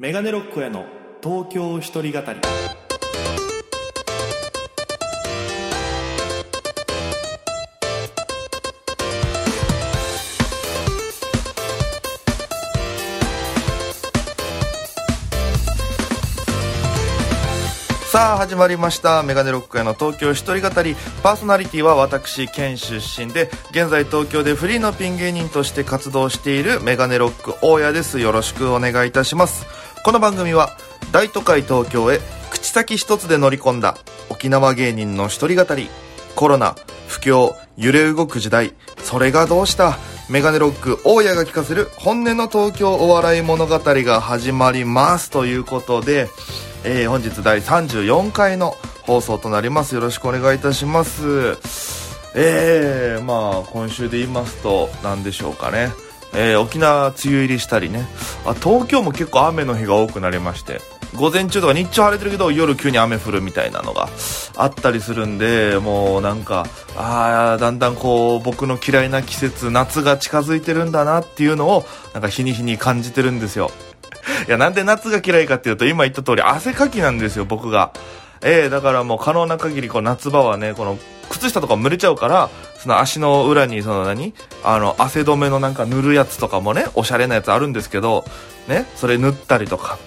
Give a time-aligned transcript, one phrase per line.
[0.00, 0.86] メガネロックへの
[1.22, 2.40] 東京一人語り。
[18.10, 19.22] さあ始まりました。
[19.22, 20.96] メガネロックへの東京一人語り。
[21.22, 28.18] パーソナリティは私県出身で現在東京でフリーのピン芸人として活動しているメガネロック大家です。
[28.18, 29.66] よろしくお願いいたします。
[30.02, 30.70] この番組は
[31.12, 33.98] 大都会東京へ口先一つで乗り込んだ
[34.30, 35.90] 沖縄芸人の一人語り。
[36.34, 36.74] コロナ
[37.06, 38.72] 不況揺れ動く時代。
[39.02, 39.98] それがどうした？
[40.30, 45.30] メガネロック大家が聞かせる本音の東京お笑い物語が始まります。
[45.30, 46.28] ということで
[46.84, 49.94] えー本日第34回の放送となります。
[49.94, 51.58] よろしくお願いいたします。
[52.34, 55.90] えー、まあ今週で言いますと何でしょうかね。
[56.34, 58.06] えー沖縄梅雨入りしたりね
[58.44, 60.80] あ東京も結構雨の日が多くなりまして
[61.16, 64.08] 午前中とか日中晴れてるけど夜急に雨降るみたいなのが
[64.56, 73.70] あったりするんでもうなんかああだんだんこう僕の嫌いな季節夏が近づいてるんだなっていうのをなんか日に日に感じてるんですよ
[74.46, 77.92] いや、なんで夏が嫌いかっていうと、今言った通り汗かきなんですよ、僕が。
[78.42, 80.98] ええだからもう可能な限り、こう夏場はね、この、
[81.40, 84.34] 靴下とか蒸れちゃうから、その足の裏に、その何？
[84.62, 88.24] あの、汗止めのなんか塗るやつとかもね、おしゃれなやつあるんですけど、
[88.68, 89.98] ね、それ塗ったりとか、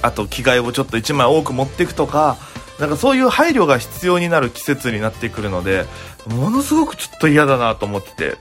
[0.00, 2.36] あと着替えをちょっと1枚多く持っていくとか、
[2.78, 5.84] なんかそういう配慮が必要になる季節になってくるので、
[6.26, 8.36] ものすごくちょっと嫌だなと思ってて。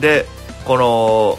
[0.00, 0.26] で、
[0.64, 1.38] この、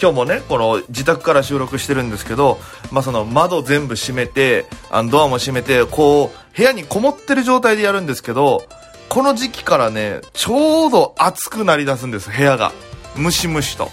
[0.00, 2.58] 今日もね、この自宅から収録してるんですけど、
[2.92, 8.64] まあ、その窓全部閉めて、あのドアも閉めて、こう、部屋にこもってる状態でやるんですけど、
[9.08, 12.72] この時期からね、ちょうど暑くなりだすんです、部屋が。
[13.16, 13.90] ムシムシと。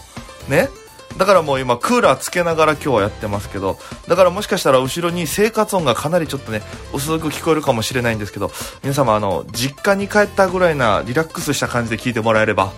[0.50, 0.70] ね。
[1.18, 3.78] だからもう今クーラーつけながら今日はやってますけど、
[4.08, 6.62] だからもしかしたら後ろに生活音がかなりちょっとね、
[6.94, 8.52] 薄く聞こえるかもしれないんですけど、
[8.84, 12.74] 皆様あの、実家に帰ったぐらいなリラックスした感じで聞いてもらえれば、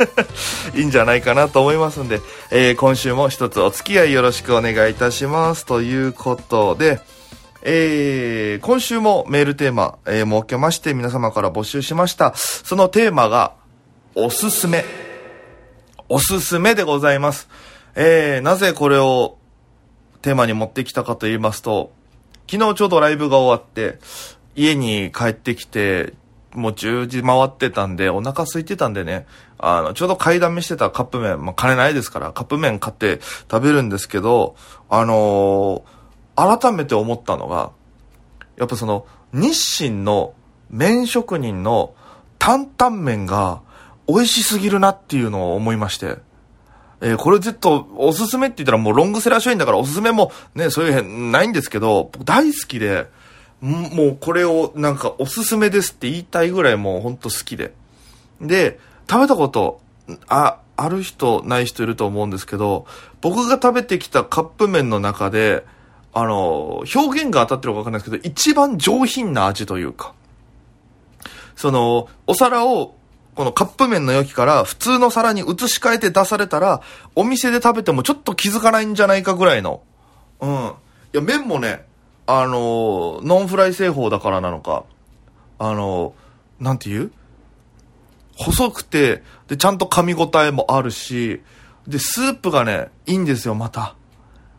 [0.74, 5.66] いいんじゃないかなと思いますんで、えー今週も一つお付き合いよろしくお願いいたします。
[5.66, 7.00] ということで、
[7.62, 12.32] えー今週もメールテーマ、えー設けまして皆様から募集しました。
[12.36, 13.54] そのテーマが、
[14.14, 14.84] おすすめ。
[16.08, 17.48] おすすめでございます。
[17.94, 19.38] えー、なぜこれを
[20.22, 21.92] テーマに持ってきたかと言いますと、
[22.50, 23.98] 昨日ちょうどライブが終わって、
[24.54, 26.14] 家に帰ってきて、
[26.54, 29.26] もう10時回ってたんで、お腹空いてたんでね、
[29.58, 33.20] あの、ちょうど買いだめしてたカップ麺、まあ、金ないですから、カップ麺買って
[33.50, 34.56] 食べるんですけど、
[34.88, 35.97] あのー
[36.38, 37.72] 改めて思ったのが、
[38.56, 40.34] やっぱその、日清の
[40.70, 41.94] 麺職人の
[42.38, 43.60] 担々麺が
[44.06, 46.18] 美味しすぎるなっていうのを思いまして。
[47.00, 53.06] えーこれずっとおすすめって言ったらもうロングセラー商品だからおすすめもね、そういう変ないんですけど、大好きで、
[53.60, 57.72] もうこれをなんかおすすめですって言いたいぐらいもうほんと好きで。
[58.40, 59.80] で、食べたこと、
[60.28, 62.86] あ、ある人、ない人いると思うんですけど、
[63.20, 65.64] 僕が食べてきたカップ麺の中で、
[66.20, 70.14] あの、表現が当たってるかわかんないですけど、一番上品な味というか、
[71.54, 72.96] その、お皿を、
[73.36, 76.82] このカップ麺の容器から普通の皿に移し替えて出されたら、
[77.14, 79.82] お店で食べてもちょっと気づかないんじゃないかぐらいの。
[80.40, 80.50] うん。
[80.50, 80.72] い
[81.12, 81.86] や、麺もね、
[82.26, 84.84] あの、ノンフライ製法だからなのか、
[85.60, 86.14] あの、
[86.58, 87.12] なんて言う？
[88.36, 91.42] 細くて、で、ちゃんと噛み応えもあるし、
[91.86, 93.94] で、スープがね、いいんですよ、また。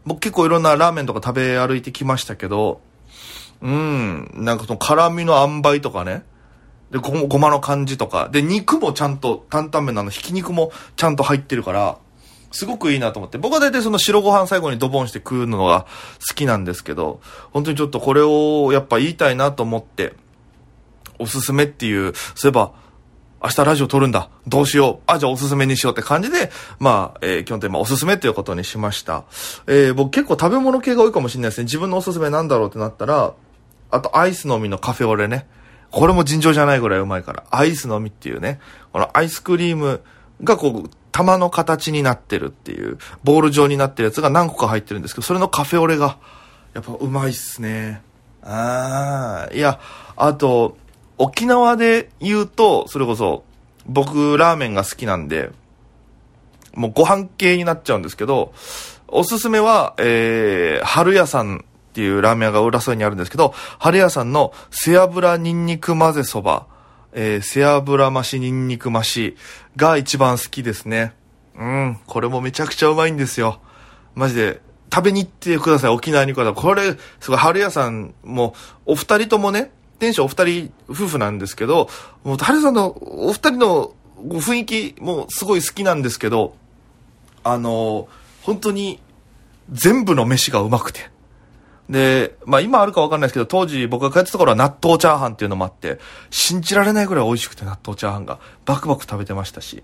[0.05, 2.81] 僕結構いろんなラーメンとか食べ歩いてきましたけど、
[3.61, 6.23] うん、なんかその辛味の塩梅とかね、
[6.91, 11.97] で、ごごまの感じとか、で、肉もちゃんと、担々麺のあの、ひき肉もちゃんと入ってるから、
[12.51, 13.37] すごくいいなと思って。
[13.37, 15.85] 僕は大体その白ご飯最後にドボンして食うのが
[16.27, 17.21] 好きなんですけど、
[17.51, 20.13] 本当にちょっとこれをやっぱ言いたいなと思って、
[21.19, 22.71] おすすめっていう、そういえば、
[23.41, 24.29] 明日ラジオ撮るんだ。
[24.47, 25.03] どうしよう。
[25.07, 29.23] あ、じゃあおすすめにしようって感じで、まあ、えー、基本的にまあおすすめっていうことにしました。
[29.67, 31.63] えー、僕結構食べ物系が多いかもしれないですね。
[31.63, 33.33] 自分のおすすめなんだろうってなったら、
[33.91, 35.47] あとアイスのみのカフェオレね。
[35.91, 37.45] これも尋常じゃないぐらいうまいから。
[37.49, 38.59] アイスのみっていうね。
[38.91, 40.01] このアイスクリーム
[40.43, 46.17] がこう、玉の形になってるっていう、ボール状になってるやつが何個か入ってるんですけど、それのカフェオレが、
[46.73, 48.01] やっぱうまいっすね。
[48.43, 49.79] ああ、いや、
[50.15, 50.77] あと、
[51.19, 53.43] 沖縄で言うと、それこそ、
[53.85, 55.51] 僕、ラーメンが好きなんで、
[56.73, 58.53] もうご飯系になっちゃうんですけど、
[59.09, 66.67] おすすめは、えー、春屋さんっていうラーメン屋が浦添にあるんですけど、春屋さんの背脂ニンニク混ぜそば、
[67.11, 69.35] えー、背脂増しニンニク増し
[69.75, 71.13] が一番好きですね。
[71.57, 73.59] うん、これもめちゃくちゃうまいんですよ。
[74.15, 74.61] マジで、
[74.93, 76.53] 食べに行ってください、沖縄に行く方。
[76.53, 78.55] これ、すごい、春屋さんも、
[78.85, 81.89] お二人ともね、店主お二人夫婦なんですけど、
[82.23, 83.93] もう、春さんのお二人の
[84.27, 86.55] ご雰囲気もすごい好きなんですけど、
[87.43, 88.07] あの、
[88.41, 88.99] 本当に、
[89.71, 91.11] 全部の飯がうまくて。
[91.89, 95.99] で、まあ今あるかわかんないですけど、当時僕が帰ってた頃は納豆チャーハンっていうのもあって、
[96.29, 99.83] 信じられないぐらい美味しくて納豆チャーハンがバクバク食べてましたし。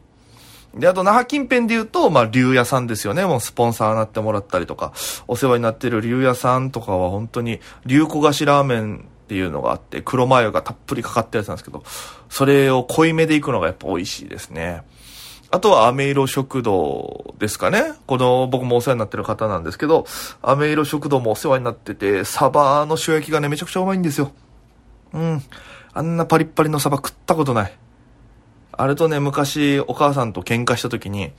[0.76, 3.26] で、あと、那覇近辺で言うと、まあ、竜屋さんですよね。
[3.26, 4.92] もうスポンサーになってもらったりとか、
[5.28, 11.84] お世話になってる竜屋さんとかは本当に、竜焦がしラーメンっていうのがあって、黒マヨがたっぷりかかったやつなんですけど、
[12.30, 14.84] それを濃いめでいくのがやっぱ美味しいですね。
[15.50, 17.94] あとは、アメ色食堂ですかね。
[18.06, 20.06] この、僕もお世話になってる方なんですけど、
[20.42, 24.32] アメ色食堂もお世話になってて、サバの塩焼きがね、めちゃくちゃうまいんですよ。
[25.14, 25.42] うん。
[25.94, 27.74] あんなパリッパリのサバ食ったことない。
[28.74, 31.32] あれとね、昔、お母さんと喧嘩した時に、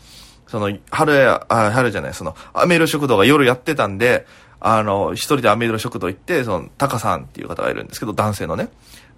[0.47, 4.27] その、春や、あ、春じゃない、その、アメ色食堂が夜やってたんで、
[4.61, 8.69] あの、一人でアメイドル食堂行って、その、タカさんっていう方がいるんですけど、男性のね。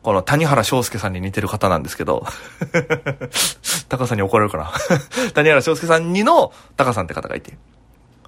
[0.03, 2.25] この谷原章介さんに似てる方なんですけど、
[3.89, 4.73] タカさんに怒られるかな？
[5.35, 7.59] 谷原章介さんにのタカさんって方がいて。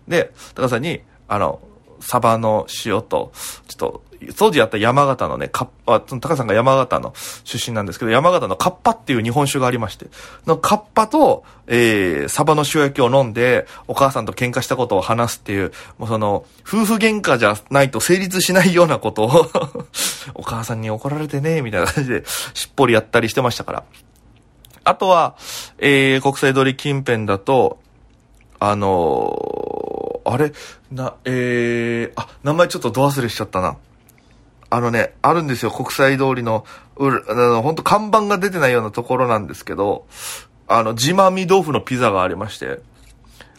[0.08, 1.60] で、タカさんに、あの、
[2.00, 3.32] サバの塩と、
[3.68, 4.04] ちょっと、
[4.36, 7.14] 当時やった山形のね、カッパ、その高さんが山形の
[7.44, 10.08] 出身なんですけど、山形のカッパっていう日本酒がありまして、
[10.46, 19.50] のカッパと、えー、サバの塩焼きを飲んで、お母さんと喧嘩したことを話すっていう、もうその、夫婦喧嘩じゃないと成立しないようなことを
[20.34, 23.84] お母さんに怒られてね、みたいな感じで、しっぽりやったりしてましたから。
[24.84, 25.36] あとは、
[25.78, 27.78] えー、国際通り近辺だと、
[28.58, 30.52] あのー、あれ？
[30.92, 33.76] な、えー、あ、名前ちょっとど忘れしちゃったな。
[34.70, 36.64] あのね、あるんですよ、国際通りの、
[36.96, 40.06] うる、あの、本当看板が出てないようなところなんですけど、
[40.68, 42.78] あの、ジマミ豆腐のピザがありまして、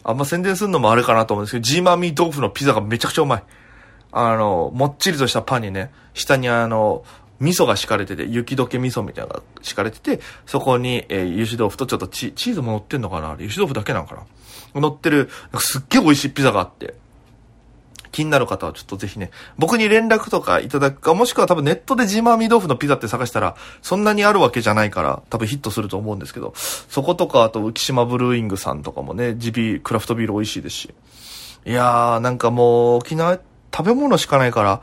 [0.04, 3.44] あんま宣伝するのもあれかなと思うんですけど、ジマミ豆腐のピザがめちゃくちゃうまい。
[4.10, 7.04] あの、もっちりとしたパンにね、下にあの、
[7.40, 13.32] 味噌が敷かれてて、雪解け味噌みたいなのが敷かれてて、そこに、えー、油脂豆腐とちょっとチチーズも乗ってんのかな？
[13.32, 14.14] 油脂豆腐だけなのか
[14.74, 14.80] な？
[14.80, 16.94] 乗ってる、すっげえ美味しいピザがあって、
[18.12, 30.94] 気になる方はちょっとぜひね、僕に連絡とかいただくか、もしくは多分ネットでジマーミ豆腐のピザって探したら、そんなにあるわけじゃないから、多分ヒットすると思うんですけど、そことか、あと浮島ブルーイングさんとかもね、ジビー、クラフトビール美味しいですし。
[31.64, 33.38] いやー、なんかもう、沖縄
[33.74, 34.82] 食べ物しかないから、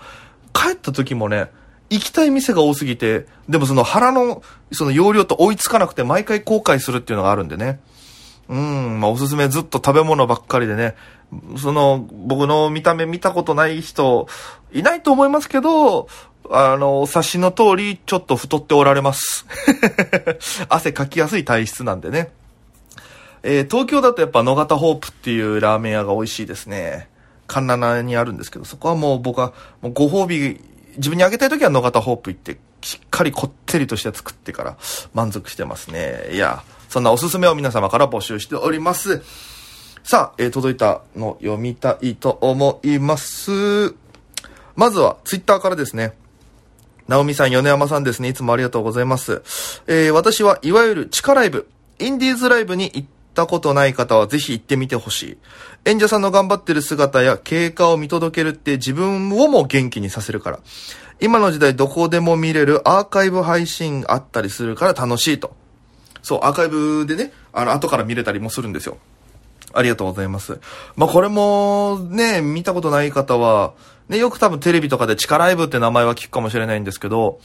[0.54, 1.52] 帰った時もね、
[1.92, 4.42] 行きたい店が多すぎて、でもその腹の、
[4.72, 7.80] その容量と追いつかなくて毎回後悔するっていうのがあるんでね。
[8.50, 10.96] うん、まあおすすめずっと食べ物ばっかりでね、
[11.58, 14.28] その、僕の見た目見たことない人、
[14.72, 16.08] いないと思いますけど、
[16.50, 19.46] あの、お察しの通り、ちょっと太っておられます。
[20.68, 22.32] 汗かきやすい体質なんでね。
[23.44, 27.08] えー、東京だとやっぱ野方ホープっていうラーメン屋が美味しいですね。
[27.46, 30.60] カンナナにあるんですけど、そこはもう僕は、もうご褒美、
[30.98, 34.78] 自分にあげたい時は野方ホープ行って、しっかりこってりとして作ってから
[35.14, 36.30] 満足してますね。
[36.32, 39.22] いや、そんなおすすめを皆様から募集しております。
[40.04, 43.94] さあ、えー、届いたの読みたいと思います。
[44.76, 46.14] まずは、ツイッターからですね。
[47.08, 48.30] ナオミさん、米山さんですね。
[48.30, 49.42] いつもありがとうございます。
[49.88, 51.68] えー、私はいわゆる地下ライブ、
[52.00, 55.38] インディーズライブに行ったことない方はぜひ行ってみてほしい。
[55.86, 60.60] 演者さんの頑張ってる姿や経過を見届けるって自分をも元気にさせるから。
[61.22, 65.54] 今の時代どこでも見れるアーカイブ配信あったりするから楽しいと。
[66.22, 68.98] そう、アーカイブでね、あの、後から見れたりもするんですよ。
[69.74, 70.60] ありがとうございます。
[70.96, 73.74] まあ、これも、ね、見たことない方は、
[74.08, 77.40] ね、よく多分テレビとかで地下ライブって名前は聞くかもしれないんですけど、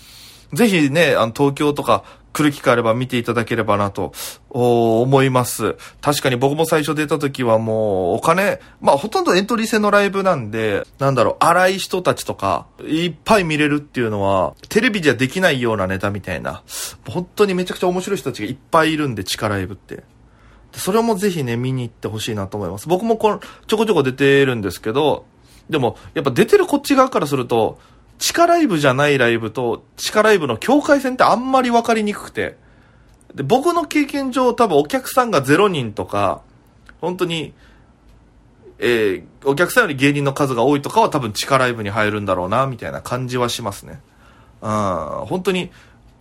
[0.53, 4.13] ぜひね、あの、東京とか来る機会あれば見ていただければなと、
[4.51, 5.77] 思います。
[6.03, 16.63] 確かに僕も最初出た時はもう、お金、まあ、ほとんどエントリー制のライブなんで、なんだろう、荒い人たちとか、いっぱい見れるっていうのは、テレビじゃできないようなネタみたいな、
[17.09, 20.03] 本当にめちゃくちゃ面白い人たちがいっぱいいるんで、地下ライブって。
[20.73, 22.89] それもぜひね、見に行ってほしいなと思います。
[22.89, 25.25] 僕もこの、ちょこちょこ出てるんですけど、
[25.71, 27.79] でも、やっぱ出てるこっち側からすると、
[28.19, 32.57] 地下ライブじゃないライブと、地下ライブの境界線ってあんまり分かりにくくて、
[33.35, 36.43] で、僕の経験上多分お客さんが0人とか、
[37.01, 37.53] 本当に、
[38.79, 44.01] えー、お客さんより芸人の数が多いとかは多分地下ライブに入るんだろうな、みたいな感じはしますね。
[44.63, 45.71] うん、本当に、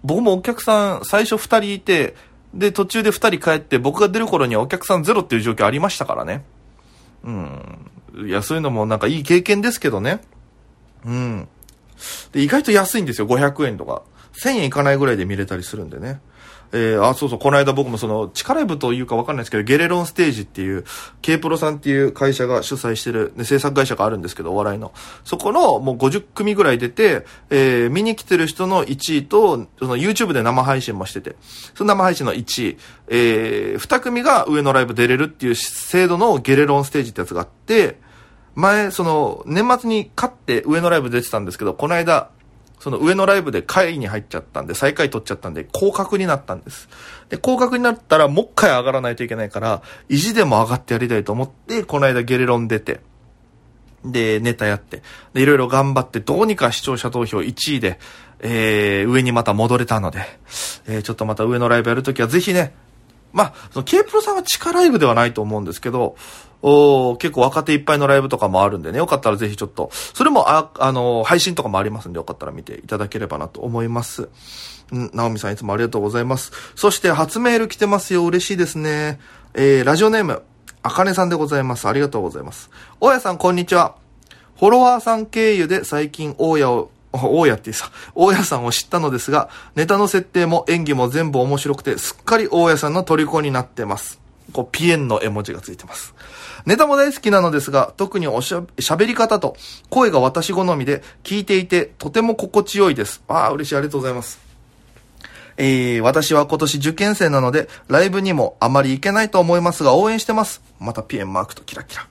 [0.04, 2.16] 僕もお客さん最初2人いて、
[2.54, 6.44] で、途中で2人帰って僕が出る頃にはお客さんゼロっていう状況ありましたからね。
[7.24, 7.92] うん。
[8.28, 10.22] いや、そういうのもなんかいい経験ですけどね。
[11.06, 11.48] うん。
[12.32, 13.28] で、意外と安いんですよ。
[13.28, 14.04] 500円とか。
[14.42, 16.20] 1000円いかないぐらいで見れたりするんでね。
[16.76, 20.86] えー、あ、そうそう、この間僕もその、地下ライブというかわかんないですけど、ゲレロンステージっていう、
[21.22, 24.92] K プロさんっていう会社が主催してる、ね、制作会社があるんですけど、お笑いの。
[25.24, 31.36] そこの、もう50組ぐらい出て、えー、見に来てる人の1位と、その YouTube で生配信もしてて、
[31.76, 38.00] その生配信の1位、えー、2組が上のライブ出れるっていう制度のゲレロンステージってやつがあって、
[38.56, 42.30] 前、その、年末に勝って上のライブ出てたんですけど、この間、
[42.80, 46.90] その上のライブで会に入っちゃったんで、最下位取っちゃったんで、降格になったんです。
[47.30, 53.00] で、降格になったら、もう一回上がらないといけないから、意地でも上がってやりたいと思って、この間ゲレロン出て、
[54.04, 55.02] で、ネタやって、
[55.34, 58.00] で、いろいろ頑張って、どうにか視聴者投票1位で、
[58.40, 60.20] えー、上にまた戻れたので、
[60.88, 62.74] えー、ちょっとまた上のライブやるときはぜひね、
[63.32, 66.18] まあ、その K プロさんは地下ライブではないと思うんですけど、
[66.66, 74.30] お結構若手いっぱいのライブとかもあるんでね、よかったらぜひちょっと、それも、あ、あの、配信とかもありますんで、よかったら見ていただければなと思います。
[74.92, 76.54] うん、ナオミさんいつもありがとうございます。
[76.76, 78.26] そして、初メール来てますよ。
[78.26, 79.20] 嬉しいですね。
[79.54, 80.42] えー、ラジオネーム、
[80.84, 81.88] あかねさんでございます。
[81.88, 82.70] ありがとうございます。
[83.02, 83.96] 大家さん、こんにちは。
[84.58, 94.20] フォロワーさん経由で最近大家を 大家ってさ、大家さんを知ったのですが、ネタの設定も演技も全部面白くて、すっかり大家さんの虜になってます。
[94.52, 96.16] こう、ピエンの絵文字がついてます。
[96.66, 99.56] ネタも大好きなのですが、特におしゃ、喋り方と
[99.90, 103.24] 声が私好みで聞いていてとても心地よいです。
[103.28, 103.76] ああ、嬉しい。
[103.76, 104.40] ありがとうございます。
[105.58, 110.62] えー、私は今年受験生なので、ライブにもあまり行けないと思いますが、応援してます。
[110.80, 112.08] またピエンマークとキラキラ。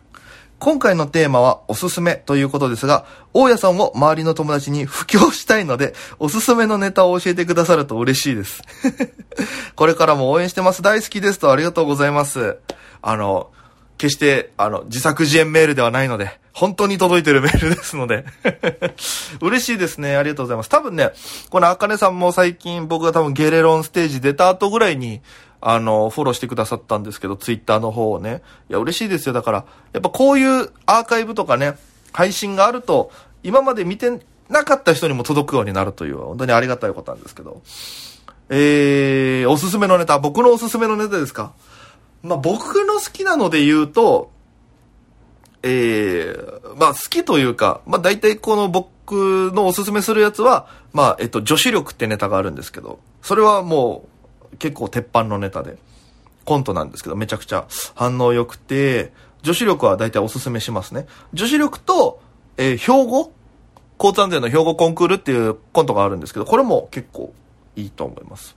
[0.62, 8.62] 今回のテーマはおすすめということですが、大家さんを周りの友達に布教したいので、おすすめのネタを教えてくださると嬉しいです。
[9.74, 10.80] これからも応援してます。
[10.80, 12.58] 大好きですとありがとうございます。
[13.00, 13.50] あの、
[14.02, 18.24] 決して、あの、自作自演メールではないので、本当に届いてるメールですので
[19.40, 20.16] 嬉しいですね。
[20.16, 20.68] ありがとうございます。
[20.68, 21.12] 多分ね、
[21.50, 25.20] このあかねさんも最近僕が多分ゲレロンステージ出た後ぐらいに、
[25.60, 28.42] あの、フォローしてくださったんですけど、ツイッターの方をね。
[28.68, 29.32] いや、嬉しいですよ。
[29.32, 31.76] だから、やっぱこういうアーカイブとかね、
[32.12, 33.12] 配信があると、
[33.44, 37.62] 今まで見てなかった人にも届くようになるという、本当にありがたいことなんですけど。
[38.50, 41.52] えー、おすすめのネタ、僕のおすすめのネタですか？
[42.22, 44.30] まあ、僕の好きなので言うと、
[45.62, 54.08] えー、まあ、好きというか、まあ、大体この僕のおすすめするやつは、まあ、えっと、女子力ってネタがあるんですけど、それはも
[54.52, 55.78] う、結構鉄板のネタで、
[56.44, 59.12] コントなんですけど、めちゃくちゃ反応良くて、
[59.42, 61.06] 女子力は大体おすすめしますね。
[61.32, 62.20] 女子力と、
[62.56, 63.32] えー、標語
[63.98, 67.32] 交通安全の標語コンクールっていうコントがあるんですけど、これも結構
[67.76, 68.56] いいと思います。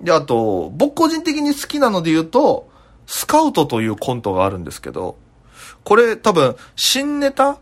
[0.00, 2.70] で、あと、僕個人的に好きなので言うと、
[3.12, 5.16] スカウトというコントがあるんですけど、
[5.82, 7.58] これ多分、新ネタ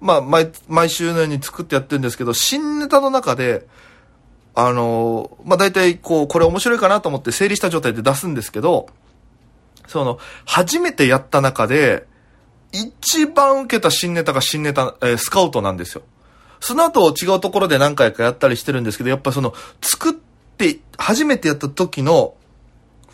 [0.00, 3.66] まあ、毎、毎週のように作ってやってるんですけど、新ネタの中で、
[4.54, 8.88] あのまあ、大体こう、これ面白いかなと思って整理した状態で出すんですけど、
[9.86, 12.06] その、初めてやった中で、
[12.72, 16.02] 一番受けた新ネタが新ネタ、えー、スカウトなんですよ。
[16.60, 22.34] その後違うところで何回かやったりしてるんですけど、やっぱその、作って、初めてやった時の、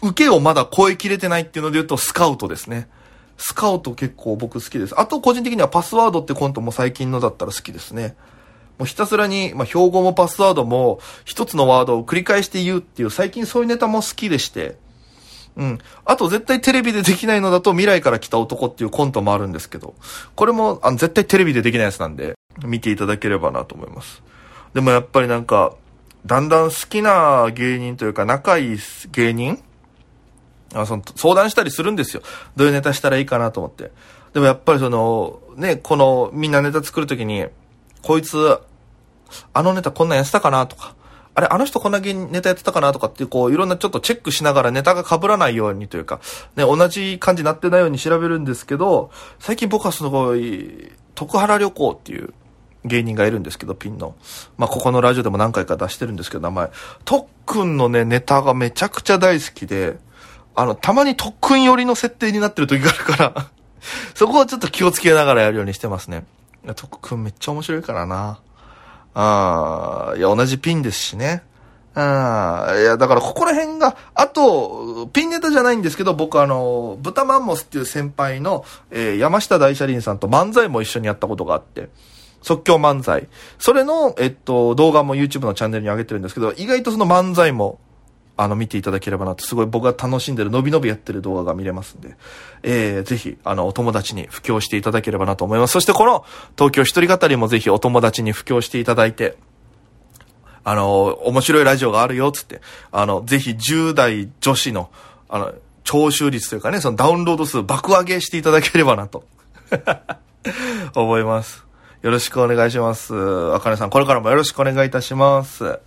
[0.02, 2.88] 受けをまだ超えきれてないっていうので言うと、スカウトですね。
[3.36, 4.98] スカウト結構僕好きです。
[4.98, 8.16] あと個人的にはパスワードってコントも最近のだったら好きですね。
[8.78, 14.76] もうひたすらに、まあ、標語もパスワードも一つのワードを繰り返して言うっていう最近そういうネタも好きでして。
[15.56, 15.78] うん。
[16.04, 19.94] あと絶対テレビでできないのだと未来から来た男っていうコントもあるんですけど、
[20.34, 24.22] これもあの絶対テレビでできないやつなんで、見ていただければなと思います。
[24.72, 25.74] でもやっぱりなんか、
[26.24, 28.78] だんだん好きな芸人というか仲いい
[29.10, 29.58] 芸人
[30.74, 32.22] あその相談したりするんですよ。
[32.56, 33.90] どういうネタしたらいいかなと思って。
[34.32, 37.46] でもやっぱりその、ね、この、みんなネタ作るときに、
[38.02, 38.58] こいつ、
[39.52, 40.94] あのネタこんなんやってたかなとか、
[41.34, 46.20] あれ、あの人こんなネタやってたかなとかっていう、こう、いろんなちょっとチェックしながらネタが被らないようにというか、
[46.56, 52.34] ね、同じ感じになってないように調べるんですけど、最近僕はすごい、徳原旅行っていう
[52.84, 54.14] 芸人がいるんですけど、ピンの。
[54.58, 56.70] まあ、ここのラジオでも何回か出してるんですけど、名前。
[57.04, 59.98] 特訓のね、ネタがめちゃくちゃ大好きで、
[60.54, 63.46] あの、たまに特訓寄りの設定になってる時があるから
[64.14, 66.24] そこをちょっと気をつけながらやるようにしてますね。
[66.76, 68.38] 特訓めっちゃ面白いからな。
[69.14, 71.42] ああいや、同じピンですしね。
[71.94, 81.90] あいや、だからここら辺が、あと、ピンネタじゃないんですけど、僕あの、豚マンモスっていう先輩の、えー、山下大車輪さんと漫才も一緒にやったことがあって、
[82.40, 83.28] 即興漫才。
[83.58, 87.78] それの、えっと、動画も YouTube のチャンネルに上げてるんですけど、意外とその漫才も
[88.36, 92.16] あの、見ていただければなと、すごい僕が楽しんでる、のびのびやってる動画が見れますんで、
[92.62, 95.72] えー、ぜひ、あの、お友達に布教していただければなと思います。
[95.72, 96.24] そしてこの、
[96.56, 99.36] 東京一人語りもぜひお友達に布教していただいて、
[100.64, 102.60] あの、面白いラジオがあるよ、つって、
[102.90, 104.90] あの、ぜひ10代女子の、
[105.28, 105.52] あの、
[105.84, 109.24] 聴取率というかね、そのダウンロード数爆上げしていただければなと
[110.94, 111.64] 思います。
[112.02, 113.14] よろしくお願いします。
[113.54, 115.80] あかねさん、これからもよろしくお願いいたします。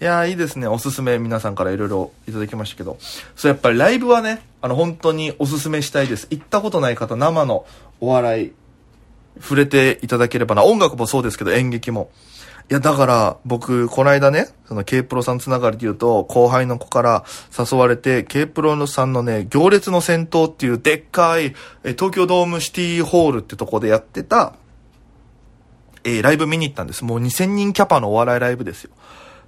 [0.00, 0.68] いやー、いいですね。
[0.68, 2.98] おすすめ皆さんからいろいろいただきましたけど。
[3.34, 6.28] そう、やっぱりライブはね、あの、本当におすすめしたいです。
[6.30, 7.66] 行ったことない方、生の
[8.00, 8.52] お笑い、
[9.40, 10.64] 触れていただければな。
[10.64, 12.10] 音楽もそうですけど、演劇も。
[12.70, 17.24] いや、だから、僕、この間ね、その K プロさんつながりで言うと、後輩の子から
[17.58, 24.52] 誘われて、K プロさんのね、行列の先頭っていうでっかい、え東京ドームシティホールってとこでやってた、
[26.04, 27.04] えー、ライブ見に行ったんです。
[27.04, 28.90] もう2000人キャパのお笑いライブですよ。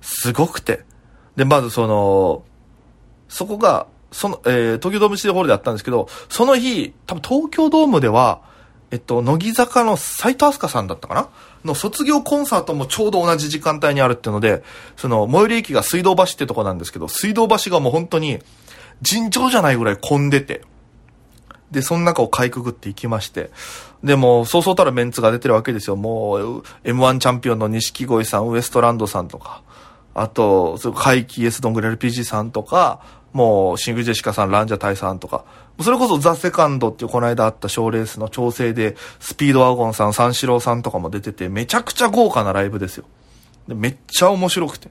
[0.01, 0.85] すごくて。
[1.37, 2.43] で、まずその、
[3.29, 8.43] そこが、その、えー、東京ドームシティホールでやったんですけど、その日、多分東京ドームでは、
[8.91, 11.29] えっと、乃木坂の斎藤飛鳥さんだったかな？
[11.65, 14.65] の卒業コンサートもちょうど同じ時間帯にあるっていうので、
[14.97, 18.41] その、最寄り駅が水道橋ってとこなんですけど、水道橋がもう本当に、
[19.03, 20.63] 尋常じゃないぐらい混んでて、
[21.71, 23.51] で、その中をかいくぐっていきまして、
[24.03, 25.95] でも、そうそうたるメンツが出てるわけですよ。
[25.95, 29.63] もう、M1 チャンピオンの錦鯉さん、ウエストランドさんとか、
[30.15, 33.01] あと、怪奇イエスドングレ LPG さんとか、
[33.33, 35.45] もう、シングジェシカさん、ランジャタイさんとか、
[35.81, 43.05] それこそザ・セカンドっていうこの間あった賞レースの調整で、スピードワゴンさん、三四郎さんとかも出てて、めちゃくちゃ豪華なライブですよ。
[43.69, 44.89] でめっちゃ面白くて。
[44.89, 44.91] い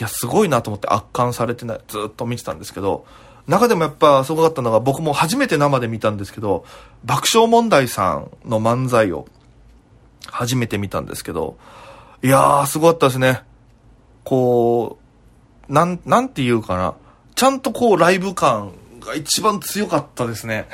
[0.00, 3.06] や、すごいなと思って圧巻されてない、ずっと見てたんですけど、
[3.46, 6.64] 中でもやっぱすごかったのが、僕も初めて生で見たんですけど、
[7.04, 9.26] 爆笑問題さんの漫才を
[10.26, 11.56] 初めて見たんですけど、
[12.22, 13.42] いやー、すごかったですね。
[14.24, 14.98] こ
[15.68, 16.94] う、なん、なんて言うかな。
[17.34, 20.66] ちゃんとこうライブ感が一番強かったですね。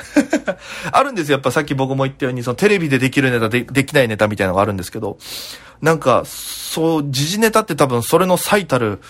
[0.91, 1.35] あるんですよ。
[1.35, 5.17] やっぱさっき僕も言ったように、そのテレビでできるネタで、できないネタみたいなのがあるんですけど、
[5.81, 9.01] なんか、そう、時事ネタって多分それの最たる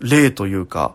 [0.00, 0.94] 例というか、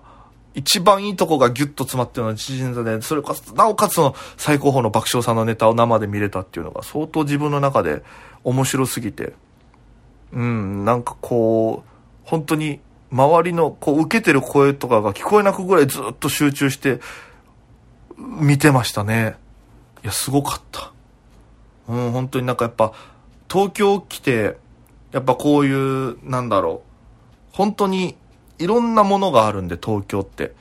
[0.53, 8.03] 一番いいとこがギュッと詰まってるのは時事ネタで、それかつ、なおかつの最高峰の爆笑さんのネタを生で見れたっていうのが相当自分の中で
[8.44, 9.34] 面白すぎて、
[10.34, 11.97] うん、なんかこう、
[12.27, 17.00] 本当に周りのこう受けてる声とかが聞こえなくぐらいずっと集中して
[18.18, 19.37] 見てましたね。
[20.03, 20.92] いや、すごかった。
[21.87, 22.92] うん、本当になんかやっぱ
[23.50, 24.57] 東京来て、
[25.13, 27.55] やっぱこういう、なんだろう。
[27.55, 28.18] 本当に
[28.59, 30.53] いろんなものがあるんで、東京って。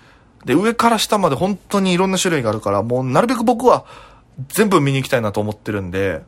[0.44, 3.84] で、上から下まで本当にいろんな種類があるから、もうなるべく僕は
[4.48, 6.22] 全部見に行きたいなと思ってるんで、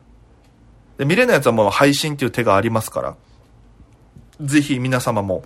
[0.97, 3.15] で、見れないやつはもう配信っていう手がありますから、
[4.41, 5.43] ぜひ皆様も、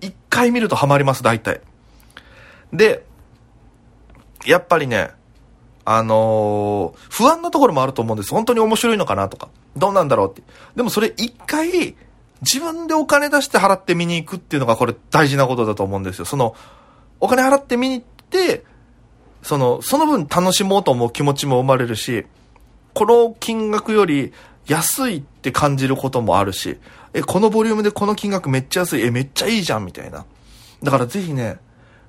[0.00, 1.60] 一回見るとハマります、大体。
[2.72, 3.04] で、
[4.46, 5.10] やっぱりね、
[5.84, 8.30] あのー、不安なところもあると思うんです。
[8.30, 10.42] 本当に面白いのかなとか、どうなんだろうって。
[10.76, 11.96] でもそれ一回、
[12.42, 16.24] 自分でお金出して払って見に行くっていうのがこれ大事なことだと思うんですよ。
[16.24, 16.54] その、
[17.20, 18.64] お金払って見に行って、
[19.42, 22.26] その、その分楽しもうと思う気持ちも生まれるし、
[22.94, 24.32] この金額より
[24.66, 26.78] 安いって感じることもあるし、
[27.12, 30.24] え、このボリュームでこの金額めっちゃ安い、え、めっちゃいいじゃん、みたいな。
[30.82, 31.58] だからぜひね、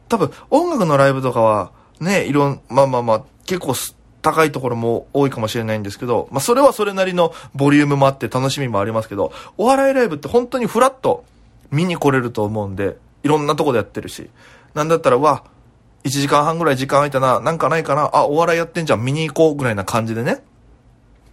[0.09, 3.73] 多分音楽のライブとかは、ね、いろん、まあまあまあ、結構
[4.21, 11.25] 高いところも多いかもしれないんですけど、まあそれはそれなりのボリュームもあって楽しみもありますけど、お笑いライブって本当にフラット
[11.71, 14.29] 見に来れると思うんで、いろんなとこでやってるし、
[14.73, 15.43] なんだったら、わ、
[16.03, 20.43] 1時間半ぐらい時間空いたな、なんかないかな、あ、お笑いやってんじゃん、見に行こうぐらいな感じでね、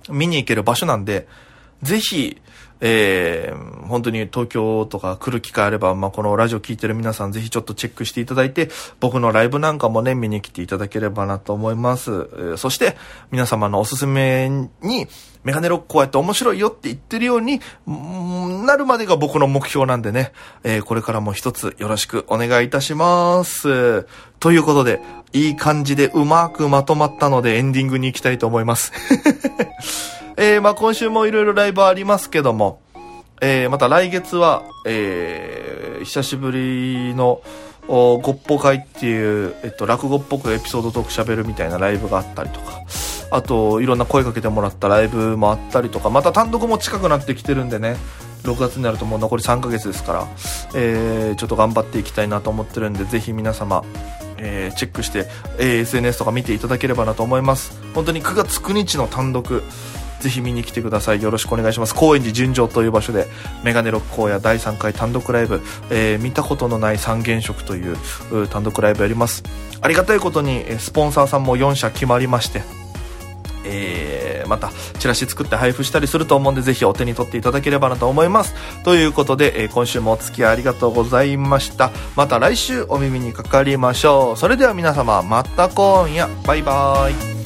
[0.08, 1.26] 見に行ける場所なんで、
[1.82, 2.40] ぜひ、
[2.80, 8.68] えー、本当に東京とか来る機会あれば、まあ、このラジオ聴いてる皆さんぜひちょっとチェックしていただいて、
[9.00, 12.10] 僕のライブなんかもね、見に来ていただければなと思います。
[12.10, 12.96] えー、そして、
[13.30, 14.48] 皆様のおすすめ
[14.82, 15.08] に、
[15.44, 24.06] メガネロックこうやって面白いよって言ってるように、なるまでが僕の目標なんでね、えー、これからも一つよろしくお願いいたします。
[24.40, 25.00] ということで、
[25.32, 28.92] いい感じでうまくまとまったのでエンディングに行きたいと思います。
[30.40, 32.80] えー、まあ今週もいろいろライブありますけども、
[33.40, 37.42] えー、また来月は、えー、久しぶりの、
[37.88, 42.82] ごっぽ会っていう、えっと、落語っぽくエピソードトーク喋るみたいなライブがあったりとか、
[43.32, 47.96] あと、いろんな声かけてもらったライブもあったりとか、また単独も近くなってきてるんでね、
[48.44, 50.28] 6月になるともう残り3ヶ月ですから、
[50.76, 53.82] えー、ちょっと頑張っていきたいなと思ってるんで、ぜひ皆様、
[54.36, 55.26] えー、チェックして、
[55.58, 57.80] えー、SNS とか見ていただければなと思います。
[57.94, 59.64] 本当に9月9日の単独、
[60.20, 61.22] ぜひ見に来てください。
[61.22, 61.94] よろしくお願いします。
[61.94, 63.26] 高円寺純情という場所で、
[63.64, 67.96] メガネロック荒野第3回単独ライブ、えー、見たことのない三原色という
[68.48, 69.42] 単独ライブやります。
[69.80, 72.62] ありがたいことに、スポンサーさんも4社決まりまして、
[73.68, 87.37] えー、またチラシ作って配布したりすると思うんでぜひお手に取っていただければなと思いますということで、えー今週もお付き合いありがとうございましたまた来週お耳にかかりましょうそれでは皆様また今夜バイバーイ